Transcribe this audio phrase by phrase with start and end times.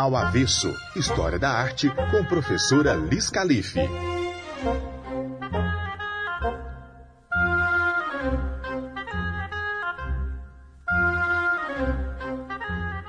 [0.00, 0.74] ao avesso.
[0.96, 3.78] História da arte com professora Liz Calife.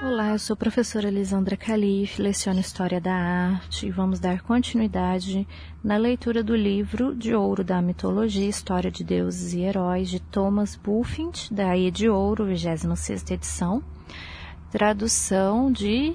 [0.03, 5.47] Olá, eu sou professora Lisandra Calife, leciono História da Arte e vamos dar continuidade
[5.81, 10.75] na leitura do livro de ouro da mitologia História de Deuses e Heróis de Thomas
[10.75, 13.81] Bulfinch, da Ilha de Ouro, 26ª edição,
[14.69, 16.13] tradução de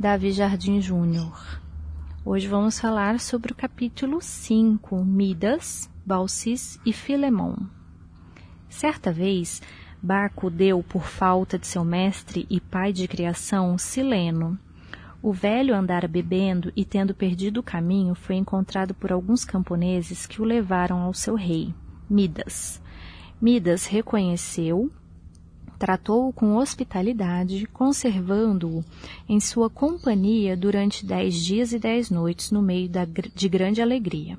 [0.00, 1.60] Davi Jardim Júnior.
[2.24, 7.56] Hoje vamos falar sobre o capítulo 5, Midas, Balsis e Filemon.
[8.68, 9.60] Certa vez,
[10.00, 14.56] Baco deu por falta de seu mestre e pai de criação, Sileno.
[15.20, 20.40] O velho andara bebendo e, tendo perdido o caminho, foi encontrado por alguns camponeses que
[20.40, 21.74] o levaram ao seu rei,
[22.08, 22.80] Midas.
[23.42, 24.92] Midas reconheceu,
[25.78, 28.84] tratou-o com hospitalidade, conservando-o
[29.28, 34.36] em sua companhia durante dez dias e dez noites no meio da, de grande alegria.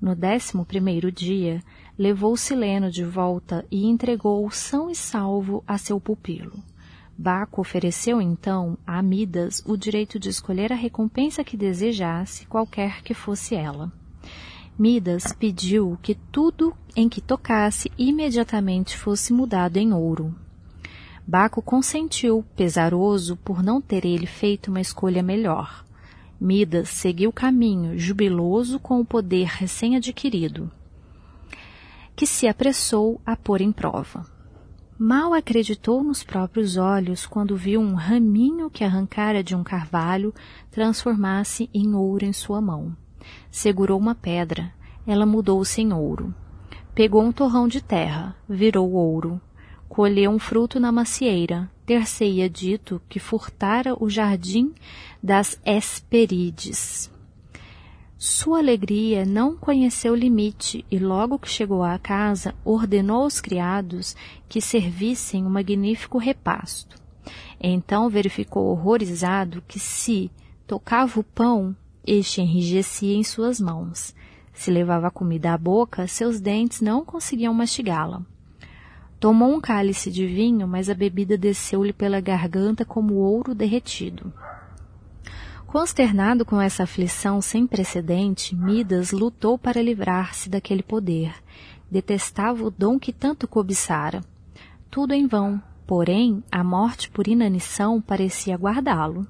[0.00, 1.62] No décimo primeiro dia,
[1.98, 6.62] levou Sileno de volta e entregou-o são e salvo a seu pupilo.
[7.16, 13.14] Baco ofereceu então a Midas o direito de escolher a recompensa que desejasse, qualquer que
[13.14, 13.92] fosse ela.
[14.78, 20.34] Midas pediu que tudo em que tocasse imediatamente fosse mudado em ouro.
[21.26, 25.84] Baco consentiu, pesaroso por não ter ele feito uma escolha melhor.
[26.40, 30.70] Midas seguiu o caminho, jubiloso com o poder recém-adquirido,
[32.16, 34.26] que se apressou a pôr em prova.
[34.98, 40.34] Mal acreditou nos próprios olhos quando viu um raminho que arrancara de um carvalho
[40.70, 42.96] transformar-se em ouro em sua mão.
[43.50, 44.72] Segurou uma pedra,
[45.06, 46.34] ela mudou-se em ouro.
[46.94, 49.40] Pegou um torrão de terra, virou ouro.
[49.92, 54.72] Colheu um fruto na macieira, ter-se-ia dito que furtara o jardim
[55.22, 57.10] das Hesperides.
[58.16, 64.16] Sua alegria não conheceu limite e logo que chegou à casa ordenou aos criados
[64.48, 66.96] que servissem um magnífico repasto.
[67.60, 70.30] Então verificou horrorizado que se
[70.66, 71.76] tocava o pão,
[72.06, 74.14] este enrijecia em suas mãos.
[74.54, 78.22] Se levava a comida à boca, seus dentes não conseguiam mastigá-la.
[79.22, 84.32] Tomou um cálice de vinho, mas a bebida desceu-lhe pela garganta como ouro derretido.
[85.64, 91.36] Consternado com essa aflição sem precedente, Midas lutou para livrar-se daquele poder.
[91.88, 94.22] Detestava o dom que tanto cobiçara.
[94.90, 99.24] Tudo em vão, porém, a morte por inanição parecia guardá-lo.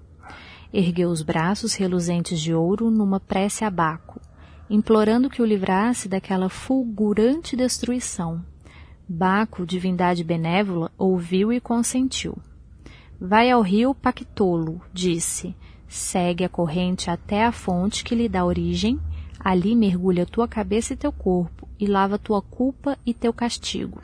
[0.73, 4.19] Ergueu os braços reluzentes de ouro numa prece a Baco,
[4.71, 8.43] implorando que o livrasse daquela fulgurante destruição.
[9.09, 12.39] Baco, divindade benévola, ouviu e consentiu.
[13.21, 15.55] Vai ao rio Pactolo, disse.
[15.89, 18.99] Segue a corrente até a fonte que lhe dá origem,
[19.39, 24.01] ali mergulha tua cabeça e teu corpo, e lava tua culpa e teu castigo.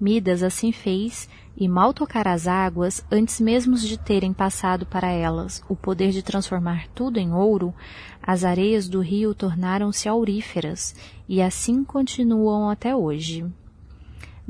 [0.00, 5.62] Midas assim fez, e mal tocar as águas, antes mesmo de terem passado para elas
[5.68, 7.74] o poder de transformar tudo em ouro,
[8.22, 10.94] as areias do rio tornaram-se auríferas,
[11.28, 13.44] e assim continuam até hoje.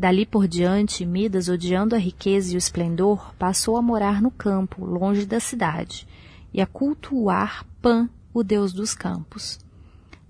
[0.00, 4.82] Dali por diante, Midas, odiando a riqueza e o esplendor, passou a morar no campo,
[4.82, 6.08] longe da cidade,
[6.54, 9.58] e a cultuar Pan, o deus dos campos.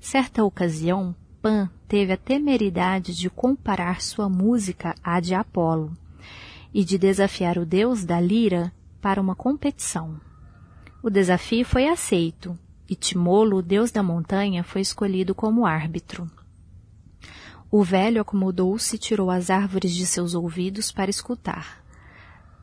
[0.00, 5.96] Certa ocasião, Pan teve a temeridade de comparar sua música à de Apolo
[6.74, 10.20] e de desafiar o deus da lira para uma competição.
[11.00, 16.28] O desafio foi aceito e Timolo, o deus da montanha, foi escolhido como árbitro.
[17.72, 21.84] O velho acomodou-se e tirou as árvores de seus ouvidos para escutar.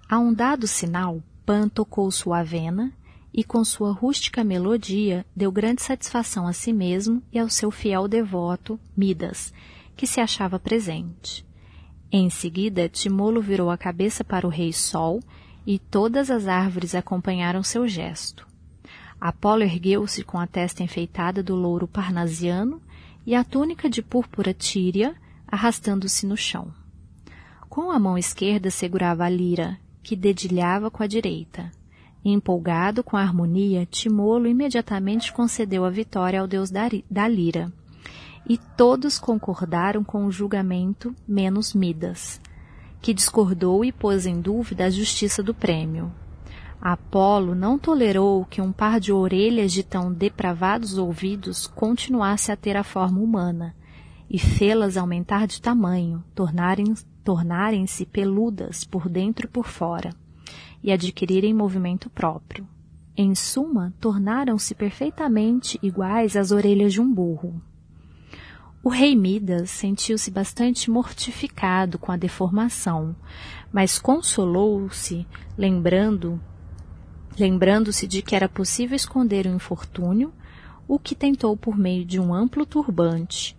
[0.10, 2.92] A um dado sinal, Pan tocou sua avena
[3.34, 8.06] e, com sua rústica melodia, deu grande satisfação a si mesmo e ao seu fiel
[8.06, 9.54] devoto, Midas,
[9.96, 11.46] que se achava presente.
[12.12, 15.22] Em seguida, Timolo virou a cabeça para o rei Sol
[15.66, 18.46] e todas as árvores acompanharam seu gesto.
[19.20, 22.82] Apolo ergueu-se com a testa enfeitada do louro parnasiano
[23.28, 25.14] e a túnica de púrpura tíria,
[25.46, 26.74] arrastando-se no chão.
[27.68, 31.70] Com a mão esquerda segurava a lira, que dedilhava com a direita.
[32.24, 37.70] Empolgado com a harmonia, Timolo imediatamente concedeu a vitória ao deus da lira.
[38.48, 42.40] E todos concordaram com o julgamento, menos Midas,
[43.02, 46.14] que discordou e pôs em dúvida a justiça do prêmio.
[46.80, 52.78] Apolo não tolerou que um par de orelhas de tão depravados ouvidos continuasse a ter
[52.78, 53.76] a forma humana,
[54.30, 60.14] e fê-las aumentar de tamanho, tornarem-se tornarem peludas por dentro e por fora,
[60.84, 62.68] e adquirirem movimento próprio.
[63.18, 67.60] em suma, tornaram-se perfeitamente iguais às orelhas de um burro.
[68.84, 73.16] O rei Midas sentiu-se bastante mortificado com a deformação,
[73.74, 75.26] mas consolou-se
[75.58, 76.40] lembrando
[77.38, 80.34] lembrando-se de que era possível esconder o infortúnio,
[80.88, 83.56] o que tentou por meio de um amplo turbante.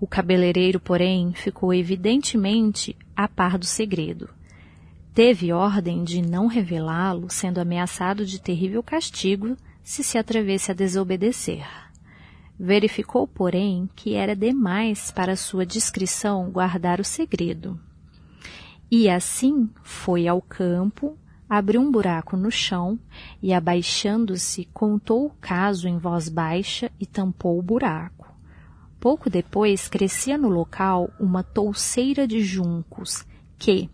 [0.00, 4.28] O cabeleireiro, porém, ficou evidentemente a par do segredo.
[5.14, 11.66] Teve ordem de não revelá-lo, sendo ameaçado de terrível castigo se se atrevesse a desobedecer.
[12.58, 17.78] Verificou, porém, que era demais para sua discrição guardar o segredo.
[18.90, 21.16] E assim foi ao campo,
[21.54, 22.98] abriu um buraco no chão
[23.42, 28.34] e, abaixando-se, contou o caso em voz baixa e tampou o buraco.
[28.98, 33.26] Pouco depois crescia no local uma touceira de juncos
[33.58, 33.90] que,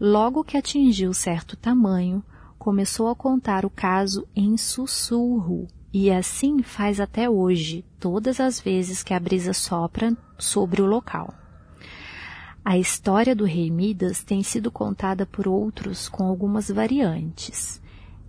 [0.00, 2.22] logo que atingiu certo tamanho,
[2.56, 9.02] começou a contar o caso em sussurro, e assim faz até hoje, todas as vezes
[9.02, 11.34] que a brisa sopra sobre o local.
[12.64, 17.82] A história do rei Midas tem sido contada por outros com algumas variantes.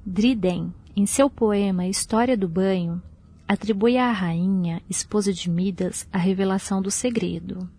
[0.03, 2.99] Dryden, em seu poema História do Banho,
[3.47, 7.69] atribui à rainha, esposa de Midas, a revelação do segredo.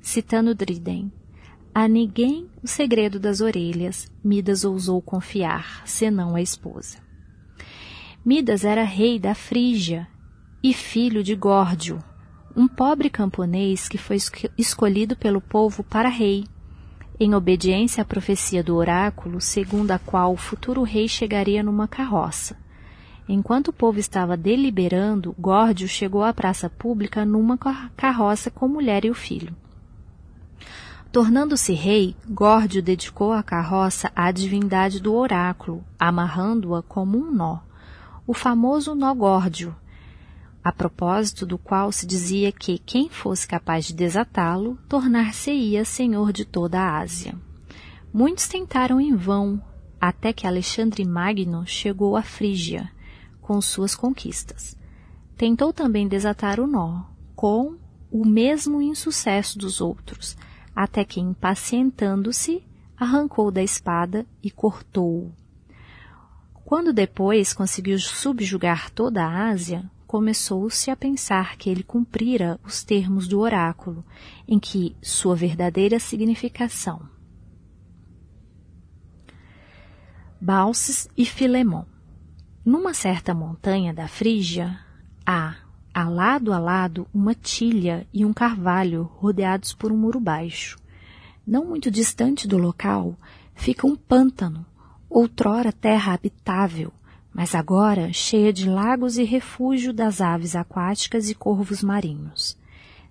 [0.00, 1.12] Citando Dryden,
[1.72, 6.98] a ninguém o segredo das orelhas Midas ousou confiar, senão a esposa.
[8.24, 10.08] Midas era rei da Frígia
[10.62, 12.02] e filho de Górdio,
[12.56, 14.16] um pobre camponês que foi
[14.56, 16.44] escolhido pelo povo para rei,
[17.18, 22.56] em obediência à profecia do oráculo, segundo a qual o futuro rei chegaria numa carroça.
[23.28, 27.58] Enquanto o povo estava deliberando, Górdio chegou à praça pública numa
[27.96, 29.54] carroça com mulher e o filho.
[31.10, 37.60] Tornando-se rei, Górdio dedicou a carroça à divindade do oráculo, amarrando-a como um nó,
[38.26, 39.74] o famoso nó Górdio,
[40.64, 46.46] a propósito do qual se dizia que quem fosse capaz de desatá-lo tornar-se-ia senhor de
[46.46, 47.38] toda a Ásia.
[48.10, 49.62] Muitos tentaram em vão,
[50.00, 52.90] até que Alexandre Magno chegou à Frígia
[53.42, 54.74] com suas conquistas.
[55.36, 57.02] Tentou também desatar o nó,
[57.36, 57.76] com
[58.10, 60.34] o mesmo insucesso dos outros,
[60.74, 62.64] até que, impacientando-se,
[62.96, 65.30] arrancou da espada e cortou-o.
[66.64, 73.26] Quando depois conseguiu subjugar toda a Ásia, começou-se a pensar que ele cumprira os termos
[73.26, 74.04] do oráculo,
[74.46, 77.08] em que sua verdadeira significação.
[80.40, 81.82] Balses e Filemon.
[82.64, 84.78] Numa certa montanha da Frígia,
[85.26, 85.56] há
[85.92, 90.78] a lado a lado uma tilha e um carvalho rodeados por um muro baixo.
[91.44, 93.18] Não muito distante do local
[93.52, 94.64] fica um pântano,
[95.10, 96.92] outrora terra habitável,
[97.34, 102.56] mas agora cheia de lagos e refúgio das aves aquáticas e corvos marinhos.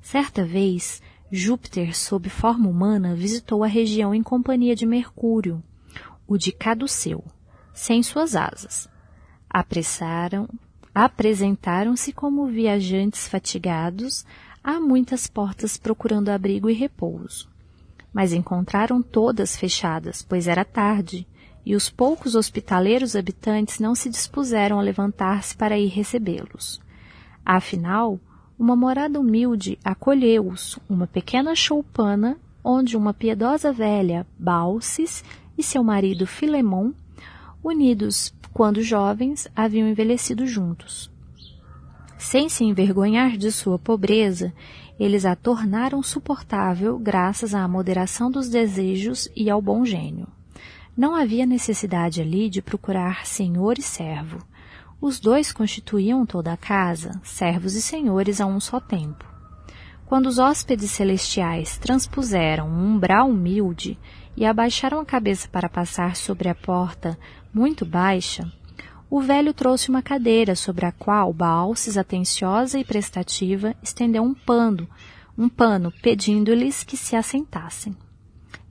[0.02, 5.62] Certa vez, Júpiter, sob forma humana, visitou a região em companhia de Mercúrio,
[6.26, 7.24] o de Caduceu,
[7.74, 8.88] sem suas asas.
[9.50, 10.48] Apressaram
[10.94, 14.26] apresentaram-se como viajantes fatigados
[14.64, 17.50] a muitas portas procurando abrigo e repouso.
[18.14, 21.28] Mas encontraram todas fechadas, pois era tarde,
[21.66, 26.82] e os poucos hospitaleiros habitantes não se dispuseram a levantar-se para ir recebê-los.
[27.46, 28.20] Afinal,
[28.58, 35.24] uma morada humilde acolheu-os, uma pequena choupana, onde uma piedosa velha, Balsis,
[35.58, 36.92] e seu marido Filemon,
[37.64, 41.12] unidos quando jovens, haviam envelhecido juntos.
[42.18, 44.54] Sem se envergonhar de sua pobreza,
[45.00, 50.28] eles a tornaram suportável graças à moderação dos desejos e ao bom gênio.
[50.96, 54.38] Não havia necessidade ali de procurar senhor e servo.
[55.02, 59.26] Os dois constituíam toda a casa, servos e senhores a um só tempo.
[60.06, 63.98] Quando os hóspedes celestiais transpuseram um umbral humilde
[64.38, 67.18] e abaixaram a cabeça para passar sobre a porta
[67.52, 68.52] muito baixa,
[69.10, 74.88] o velho trouxe uma cadeira sobre a qual Baalces, atenciosa e prestativa, estendeu um pano,
[75.36, 77.96] um pano, pedindo-lhes que se assentassem.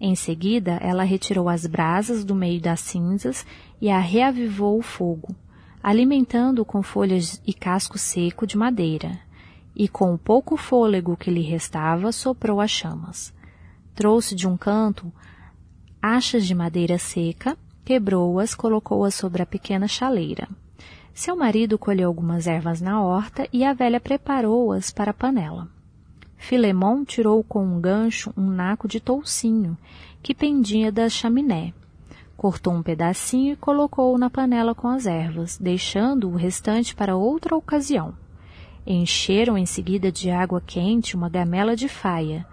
[0.00, 3.46] Em seguida, ela retirou as brasas do meio das cinzas
[3.80, 5.34] e a reavivou o fogo,
[5.82, 9.18] alimentando-o com folhas e casco seco de madeira,
[9.74, 13.32] e com o pouco fôlego que lhe restava, soprou as chamas.
[13.94, 15.12] Trouxe de um canto
[16.00, 20.48] achas de madeira seca Quebrou-as, colocou-as sobre a pequena chaleira.
[21.12, 25.68] Seu marido colheu algumas ervas na horta e a velha preparou-as para a panela.
[26.42, 29.78] Filemon tirou com um gancho um naco de toucinho
[30.20, 31.72] que pendia da chaminé.
[32.37, 37.54] Cortou um pedacinho e colocou-o na panela com as ervas, deixando o restante para outra
[37.54, 38.12] ocasião.
[38.84, 42.44] Encheram em seguida de água quente uma gamela de faia,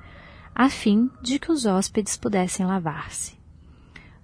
[0.53, 3.39] a fim de que os hóspedes pudessem lavar-se.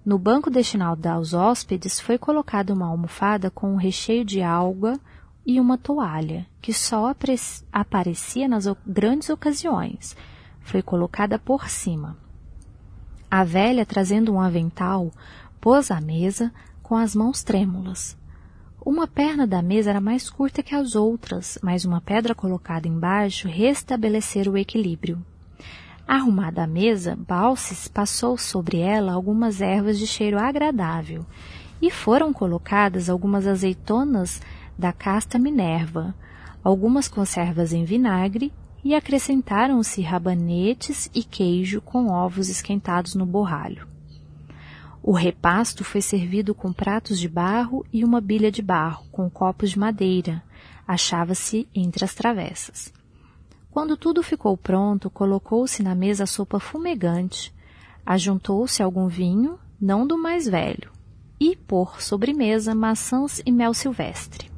[0.06, 5.00] No banco destinado aos hóspedes foi colocada uma almofada com um recheio de alga
[5.46, 7.14] e uma toalha, que só
[7.72, 10.16] aparecia nas grandes ocasiões.
[10.62, 12.18] Foi colocada por cima.
[13.30, 15.12] A velha, trazendo um avental,
[15.62, 18.18] pôs à mesa com as mãos trêmulas.
[18.86, 23.48] Uma perna da mesa era mais curta que as outras, mas uma pedra colocada embaixo
[23.48, 25.24] restabelecera o equilíbrio.
[26.08, 31.26] Arrumada a mesa, Balses passou sobre ela algumas ervas de cheiro agradável
[31.82, 34.40] e foram colocadas algumas azeitonas
[34.78, 36.16] da casta Minerva,
[36.64, 38.52] algumas conservas em vinagre
[38.84, 43.88] e acrescentaram-se rabanetes e queijo com ovos esquentados no borralho.
[45.02, 49.72] O repasto foi servido com pratos de barro e uma bilha de barro, com copos
[49.72, 50.44] de madeira.
[50.88, 52.92] Achava-se entre as travessas.
[53.70, 57.54] Quando tudo ficou pronto, colocou-se na mesa a sopa fumegante,
[58.06, 60.92] ajuntou-se algum vinho, não do mais velho,
[61.40, 64.55] e, por sobremesa, maçãs e mel silvestre.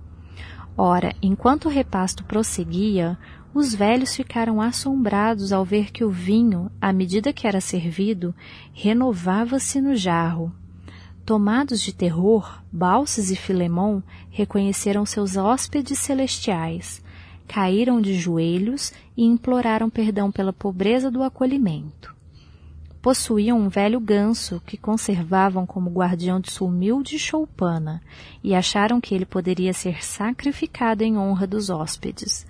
[0.78, 3.18] Ora, enquanto o repasto prosseguia,
[3.52, 8.36] os velhos ficaram assombrados ao ver que o vinho, à medida que era servido,
[8.74, 10.54] renovava-se no jarro.
[11.26, 17.04] Tomados de terror, Balses e Filemon reconheceram seus hóspedes celestiais,
[17.48, 22.17] caíram de joelhos e imploraram perdão pela pobreza do acolhimento.
[23.02, 28.02] Possuíam um velho ganso que conservavam como guardião de sua humilde choupana
[28.44, 32.46] e acharam que ele poderia ser sacrificado em honra dos hóspedes.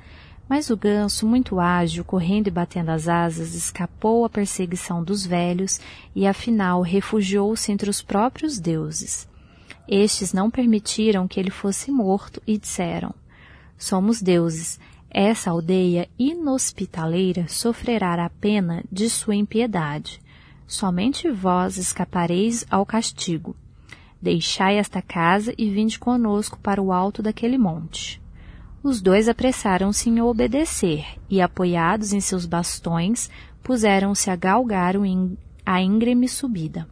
[0.49, 5.79] Mas o ganso, muito ágil, correndo e batendo as asas, escapou à perseguição dos velhos
[6.15, 9.27] e, afinal, refugiou-se entre os próprios deuses.
[9.87, 13.13] Estes não permitiram que ele fosse morto e disseram:
[13.77, 14.79] Somos deuses.
[15.09, 20.21] Essa aldeia inhospitaleira sofrerá a pena de sua impiedade.
[20.67, 23.55] Somente vós escapareis ao castigo.
[24.21, 28.21] Deixai esta casa e vinde conosco para o alto daquele monte.
[28.83, 33.29] Os dois apressaram-se em obedecer e, apoiados em seus bastões,
[33.63, 34.95] puseram-se a galgar
[35.65, 36.85] a íngreme subida.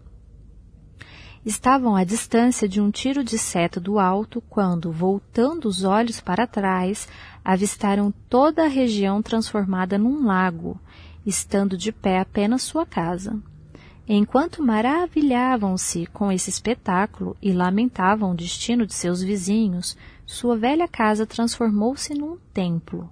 [1.46, 6.48] Estavam à distância de um tiro de seta do alto quando, voltando os olhos para
[6.48, 7.08] trás,
[7.44, 10.80] avistaram toda a região transformada num lago,
[11.26, 13.38] estando de pé apenas sua casa.
[14.08, 19.98] Enquanto maravilhavam-se com esse espetáculo e lamentavam o destino de seus vizinhos,
[20.28, 23.10] sua velha casa transformou-se num templo.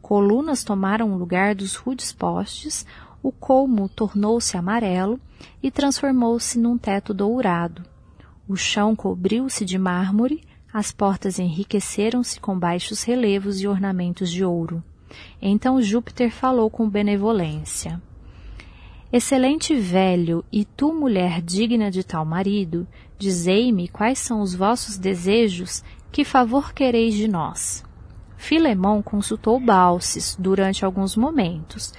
[0.00, 2.84] Colunas tomaram o lugar dos rudes postes,
[3.22, 5.20] o colmo tornou-se amarelo
[5.62, 7.84] e transformou-se num teto dourado.
[8.48, 14.82] O chão cobriu-se de mármore, as portas enriqueceram-se com baixos relevos e ornamentos de ouro.
[15.40, 18.02] Então Júpiter falou com benevolência.
[19.12, 22.88] Excelente velho, e tu, mulher digna de tal marido,
[23.18, 27.84] dizei-me quais são os vossos desejos, que favor quereis de nós.
[28.38, 31.92] Filemão consultou Balses durante alguns momentos,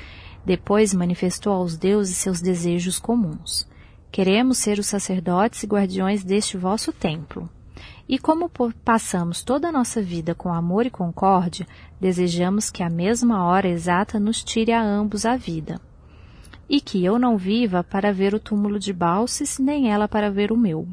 [0.43, 3.70] depois manifestou aos deuses seus desejos comuns.
[4.12, 7.48] Queremos ser os sacerdotes e guardiões deste vosso templo.
[8.10, 8.50] E como
[8.84, 11.67] passamos toda a nossa vida com amor e concórdia,
[12.01, 15.79] desejamos que a mesma hora exata nos tire a ambos a vida
[16.74, 20.51] e que eu não viva para ver o túmulo de Balses, nem ela para ver
[20.51, 20.88] o meu.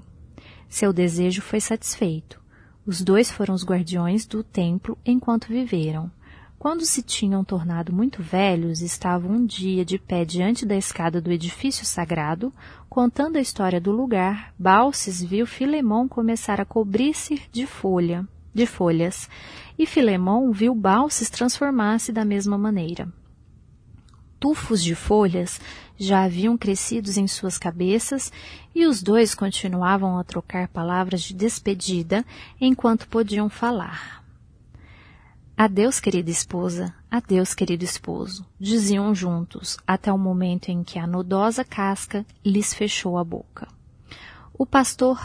[0.69, 2.39] Seu desejo foi satisfeito.
[2.85, 6.13] Os dois foram os guardiões do templo enquanto viveram.
[6.59, 11.33] Quando se tinham tornado muito velhos, estavam um dia de pé diante da escada do
[11.33, 12.53] edifício sagrado,
[12.87, 19.31] contando a história do lugar, Balses viu Filemão começar a cobrir-se de folha, de folhas,
[19.79, 23.09] e Filemão viu Balses transformar-se da mesma maneira
[24.41, 25.61] tufos de folhas
[25.99, 28.33] já haviam crescidos em suas cabeças
[28.75, 32.25] e os dois continuavam a trocar palavras de despedida
[32.59, 34.25] enquanto podiam falar.
[35.55, 41.63] Adeus, querida esposa, adeus, querido esposo, diziam juntos, até o momento em que a nodosa
[41.63, 43.69] casca lhes fechou a boca.
[44.55, 45.21] O pastor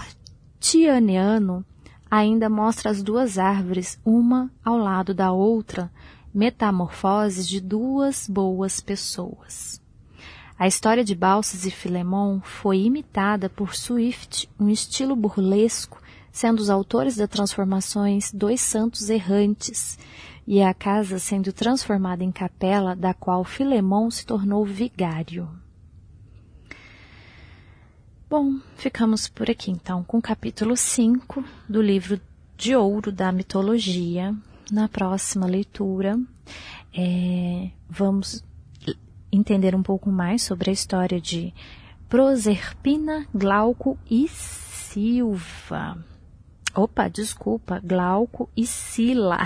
[0.60, 1.66] Tianeano
[2.12, 5.90] ainda mostra as duas árvores, uma ao lado da outra,
[6.36, 9.82] Metamorfoses de duas boas pessoas.
[10.60, 16.02] A história de Balsas e Filemon foi imitada por Swift, um estilo burlesco,
[16.34, 19.98] sendo os autores das transformações dois santos errantes,
[20.46, 25.50] e a casa sendo transformada em capela da qual Filemon se tornou vigário.
[28.30, 32.20] Bom, ficamos por aqui então com o capítulo 5 do livro
[32.58, 34.36] de ouro da mitologia.
[34.72, 36.20] Na próxima leitura,
[36.96, 38.44] é, vamos
[39.32, 41.54] entender um pouco mais sobre a história de
[42.10, 45.98] Proserpina, Glauco e Silva.
[46.74, 49.40] Opa, desculpa, Glauco e Sila.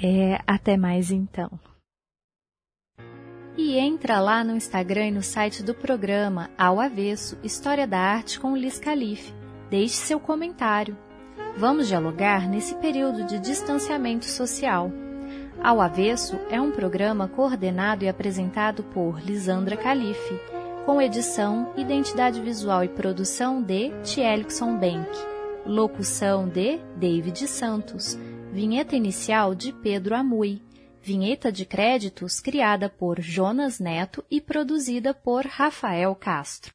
[0.00, 1.50] É, até mais então.
[3.56, 8.38] E entra lá no Instagram e no site do programa Ao Avesso História da Arte
[8.38, 9.34] com Liz Calife.
[9.68, 10.96] Deixe seu comentário.
[11.58, 14.92] Vamos dialogar nesse período de distanciamento social.
[15.60, 20.40] Ao Avesso é um programa coordenado e apresentado por Lisandra Calife,
[20.86, 25.10] com edição, identidade visual e produção de Tielkson Bank,
[25.66, 28.16] locução de David Santos,
[28.52, 30.62] vinheta inicial de Pedro Amui,
[31.02, 36.72] vinheta de créditos criada por Jonas Neto e produzida por Rafael Castro.